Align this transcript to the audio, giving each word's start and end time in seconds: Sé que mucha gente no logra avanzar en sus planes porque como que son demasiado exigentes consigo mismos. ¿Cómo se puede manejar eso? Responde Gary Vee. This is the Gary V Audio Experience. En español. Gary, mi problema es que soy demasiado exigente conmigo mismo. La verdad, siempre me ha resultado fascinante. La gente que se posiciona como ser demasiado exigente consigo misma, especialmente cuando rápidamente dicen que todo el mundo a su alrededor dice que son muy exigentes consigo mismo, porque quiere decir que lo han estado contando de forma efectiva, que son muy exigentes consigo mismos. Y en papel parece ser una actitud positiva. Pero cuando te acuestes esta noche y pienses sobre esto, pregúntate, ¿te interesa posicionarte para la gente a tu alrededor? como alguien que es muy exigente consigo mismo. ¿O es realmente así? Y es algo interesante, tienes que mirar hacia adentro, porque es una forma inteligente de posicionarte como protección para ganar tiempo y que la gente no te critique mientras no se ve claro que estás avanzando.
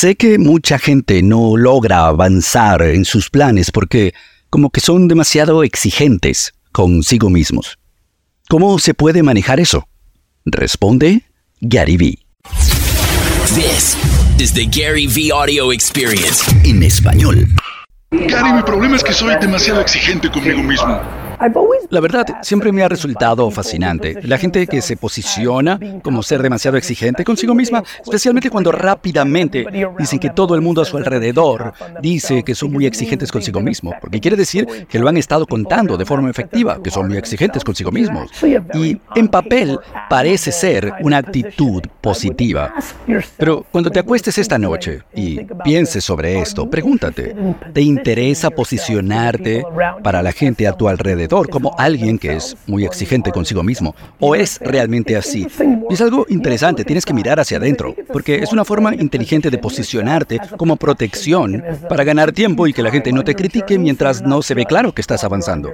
Sé 0.00 0.16
que 0.16 0.38
mucha 0.38 0.78
gente 0.78 1.22
no 1.22 1.58
logra 1.58 2.06
avanzar 2.06 2.80
en 2.80 3.04
sus 3.04 3.28
planes 3.28 3.70
porque 3.70 4.14
como 4.48 4.70
que 4.70 4.80
son 4.80 5.08
demasiado 5.08 5.62
exigentes 5.62 6.54
consigo 6.72 7.28
mismos. 7.28 7.78
¿Cómo 8.48 8.78
se 8.78 8.94
puede 8.94 9.22
manejar 9.22 9.60
eso? 9.60 9.86
Responde 10.46 11.24
Gary 11.60 11.98
Vee. 11.98 12.18
This 13.54 13.94
is 14.38 14.54
the 14.54 14.64
Gary 14.64 15.06
V 15.06 15.32
Audio 15.34 15.70
Experience. 15.70 16.50
En 16.64 16.82
español. 16.82 17.46
Gary, 18.10 18.54
mi 18.54 18.62
problema 18.62 18.96
es 18.96 19.04
que 19.04 19.12
soy 19.12 19.36
demasiado 19.38 19.82
exigente 19.82 20.30
conmigo 20.30 20.62
mismo. 20.62 21.29
La 21.90 22.00
verdad, 22.00 22.26
siempre 22.42 22.70
me 22.70 22.82
ha 22.82 22.88
resultado 22.88 23.50
fascinante. 23.50 24.20
La 24.24 24.38
gente 24.38 24.66
que 24.66 24.82
se 24.82 24.96
posiciona 24.96 25.78
como 26.02 26.22
ser 26.22 26.42
demasiado 26.42 26.76
exigente 26.76 27.24
consigo 27.24 27.54
misma, 27.54 27.82
especialmente 28.02 28.50
cuando 28.50 28.72
rápidamente 28.72 29.66
dicen 29.98 30.18
que 30.18 30.30
todo 30.30 30.54
el 30.54 30.60
mundo 30.60 30.82
a 30.82 30.84
su 30.84 30.96
alrededor 30.96 31.72
dice 32.02 32.42
que 32.42 32.54
son 32.54 32.72
muy 32.72 32.86
exigentes 32.86 33.32
consigo 33.32 33.60
mismo, 33.60 33.94
porque 34.00 34.20
quiere 34.20 34.36
decir 34.36 34.86
que 34.88 34.98
lo 34.98 35.08
han 35.08 35.16
estado 35.16 35.46
contando 35.46 35.96
de 35.96 36.04
forma 36.04 36.30
efectiva, 36.30 36.82
que 36.82 36.90
son 36.90 37.08
muy 37.08 37.16
exigentes 37.16 37.64
consigo 37.64 37.90
mismos. 37.90 38.30
Y 38.74 39.00
en 39.14 39.28
papel 39.28 39.78
parece 40.08 40.52
ser 40.52 40.92
una 41.00 41.18
actitud 41.18 41.82
positiva. 42.00 42.74
Pero 43.36 43.64
cuando 43.70 43.90
te 43.90 44.00
acuestes 44.00 44.38
esta 44.38 44.58
noche 44.58 45.02
y 45.14 45.40
pienses 45.64 46.04
sobre 46.04 46.38
esto, 46.40 46.68
pregúntate, 46.68 47.34
¿te 47.72 47.80
interesa 47.80 48.50
posicionarte 48.50 49.64
para 50.02 50.22
la 50.22 50.32
gente 50.32 50.66
a 50.66 50.72
tu 50.72 50.88
alrededor? 50.88 51.40
como 51.48 51.74
alguien 51.78 52.18
que 52.18 52.34
es 52.36 52.56
muy 52.66 52.84
exigente 52.84 53.30
consigo 53.30 53.62
mismo. 53.62 53.94
¿O 54.18 54.34
es 54.34 54.58
realmente 54.60 55.16
así? 55.16 55.46
Y 55.88 55.94
es 55.94 56.00
algo 56.00 56.26
interesante, 56.28 56.84
tienes 56.84 57.04
que 57.04 57.14
mirar 57.14 57.40
hacia 57.40 57.58
adentro, 57.58 57.94
porque 58.12 58.36
es 58.36 58.52
una 58.52 58.64
forma 58.64 58.94
inteligente 58.94 59.50
de 59.50 59.58
posicionarte 59.58 60.40
como 60.56 60.76
protección 60.76 61.62
para 61.88 62.04
ganar 62.04 62.32
tiempo 62.32 62.66
y 62.66 62.72
que 62.72 62.82
la 62.82 62.90
gente 62.90 63.12
no 63.12 63.22
te 63.22 63.34
critique 63.34 63.78
mientras 63.78 64.22
no 64.22 64.42
se 64.42 64.54
ve 64.54 64.64
claro 64.64 64.92
que 64.92 65.00
estás 65.00 65.24
avanzando. 65.24 65.70